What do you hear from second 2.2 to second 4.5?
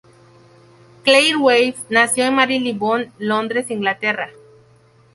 en Marylebone, Londres, Inglaterra.